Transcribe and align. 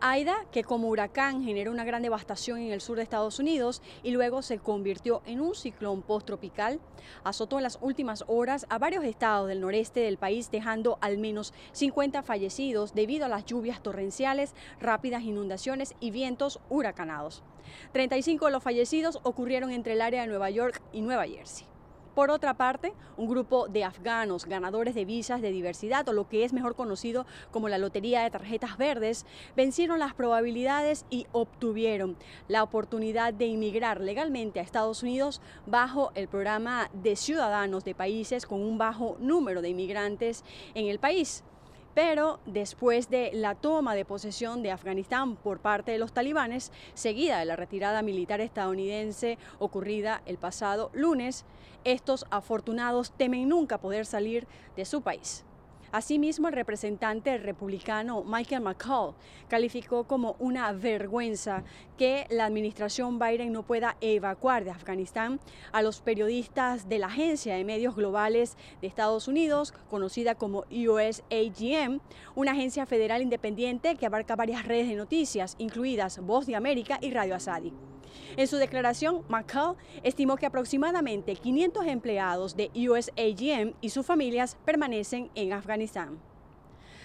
Aida, 0.00 0.36
que 0.52 0.64
como 0.64 0.88
huracán 0.88 1.42
generó 1.42 1.70
una 1.70 1.84
gran 1.84 2.02
devastación 2.02 2.58
en 2.58 2.72
el 2.72 2.80
sur 2.80 2.96
de 2.96 3.02
Estados 3.02 3.38
Unidos 3.38 3.82
y 4.02 4.10
luego 4.10 4.42
se 4.42 4.58
convirtió 4.58 5.22
en 5.26 5.40
un 5.40 5.54
ciclón 5.54 6.02
posttropical, 6.02 6.80
azotó 7.24 7.58
en 7.58 7.62
las 7.62 7.78
últimas 7.80 8.24
horas 8.26 8.66
a 8.68 8.78
varios 8.78 9.04
estados 9.04 9.48
del 9.48 9.60
noreste 9.60 10.00
del 10.00 10.18
país, 10.18 10.50
dejando 10.50 10.98
al 11.00 11.18
menos 11.18 11.54
50 11.72 12.22
fallecidos 12.22 12.94
debido 12.94 13.26
a 13.26 13.28
las 13.28 13.44
lluvias 13.44 13.82
torrenciales, 13.82 14.54
rápidas 14.80 15.22
inundaciones 15.22 15.94
y 16.00 16.10
vientos 16.10 16.60
huracanados. 16.68 17.42
35 17.92 18.46
de 18.46 18.52
los 18.52 18.62
fallecidos 18.62 19.20
ocurrieron 19.22 19.70
entre 19.70 19.94
el 19.94 20.00
área 20.00 20.22
de 20.22 20.28
Nueva 20.28 20.50
York 20.50 20.82
y 20.92 21.00
Nueva 21.00 21.26
Jersey. 21.26 21.66
Por 22.16 22.30
otra 22.30 22.54
parte, 22.54 22.94
un 23.18 23.28
grupo 23.28 23.68
de 23.68 23.84
afganos 23.84 24.46
ganadores 24.46 24.94
de 24.94 25.04
visas 25.04 25.42
de 25.42 25.50
diversidad 25.50 26.08
o 26.08 26.14
lo 26.14 26.30
que 26.30 26.44
es 26.44 26.54
mejor 26.54 26.74
conocido 26.74 27.26
como 27.50 27.68
la 27.68 27.76
Lotería 27.76 28.22
de 28.22 28.30
Tarjetas 28.30 28.78
Verdes 28.78 29.26
vencieron 29.54 29.98
las 29.98 30.14
probabilidades 30.14 31.04
y 31.10 31.26
obtuvieron 31.32 32.16
la 32.48 32.62
oportunidad 32.62 33.34
de 33.34 33.44
inmigrar 33.44 34.00
legalmente 34.00 34.60
a 34.60 34.62
Estados 34.62 35.02
Unidos 35.02 35.42
bajo 35.66 36.10
el 36.14 36.26
programa 36.26 36.88
de 36.94 37.16
ciudadanos 37.16 37.84
de 37.84 37.94
países 37.94 38.46
con 38.46 38.62
un 38.62 38.78
bajo 38.78 39.18
número 39.20 39.60
de 39.60 39.68
inmigrantes 39.68 40.42
en 40.74 40.86
el 40.86 40.98
país 40.98 41.44
pero 41.96 42.40
después 42.44 43.08
de 43.08 43.30
la 43.32 43.54
toma 43.54 43.94
de 43.94 44.04
posesión 44.04 44.62
de 44.62 44.70
Afganistán 44.70 45.34
por 45.34 45.60
parte 45.60 45.92
de 45.92 45.98
los 45.98 46.12
talibanes, 46.12 46.70
seguida 46.92 47.38
de 47.38 47.46
la 47.46 47.56
retirada 47.56 48.02
militar 48.02 48.42
estadounidense 48.42 49.38
ocurrida 49.58 50.20
el 50.26 50.36
pasado 50.36 50.90
lunes, 50.92 51.46
estos 51.84 52.26
afortunados 52.28 53.12
temen 53.12 53.48
nunca 53.48 53.78
poder 53.78 54.04
salir 54.04 54.46
de 54.76 54.84
su 54.84 55.00
país. 55.00 55.46
Asimismo, 55.92 56.48
el 56.48 56.54
representante 56.54 57.38
republicano 57.38 58.24
Michael 58.24 58.62
McCall 58.62 59.14
calificó 59.48 60.04
como 60.04 60.36
una 60.38 60.72
vergüenza 60.72 61.64
que 61.96 62.26
la 62.30 62.44
administración 62.44 63.18
Biden 63.18 63.52
no 63.52 63.62
pueda 63.62 63.96
evacuar 64.00 64.64
de 64.64 64.70
Afganistán 64.70 65.40
a 65.72 65.82
los 65.82 66.00
periodistas 66.00 66.88
de 66.88 66.98
la 66.98 67.06
Agencia 67.06 67.54
de 67.54 67.64
Medios 67.64 67.94
Globales 67.96 68.56
de 68.80 68.86
Estados 68.86 69.28
Unidos, 69.28 69.72
conocida 69.88 70.34
como 70.34 70.64
USAGM, 70.70 72.00
una 72.34 72.52
agencia 72.52 72.86
federal 72.86 73.22
independiente 73.22 73.96
que 73.96 74.06
abarca 74.06 74.36
varias 74.36 74.66
redes 74.66 74.88
de 74.88 74.94
noticias, 74.94 75.54
incluidas 75.58 76.18
Voz 76.18 76.46
de 76.46 76.56
América 76.56 76.98
y 77.00 77.10
Radio 77.10 77.34
Asadi. 77.34 77.72
En 78.36 78.46
su 78.46 78.56
declaración, 78.56 79.22
McCall 79.28 79.76
estimó 80.02 80.36
que 80.36 80.46
aproximadamente 80.46 81.36
500 81.36 81.86
empleados 81.86 82.56
de 82.56 82.70
USAGM 82.74 83.74
y 83.80 83.90
sus 83.90 84.06
familias 84.06 84.56
permanecen 84.64 85.30
en 85.34 85.52
Afganistán. 85.52 86.18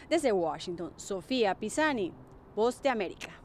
Desde 0.10 0.32
Washington, 0.32 0.92
Sofía 0.98 1.56
Pisani, 1.56 2.12
Voz 2.56 2.82
de 2.82 2.90
América. 2.90 3.41